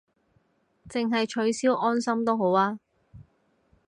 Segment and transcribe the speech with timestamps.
[0.89, 2.79] 淨係取消安心都好吖